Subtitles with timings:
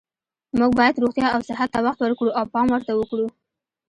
[0.59, 3.27] موږ باید روغتیا او صحت ته وخت ورکړو او پام ورته کړو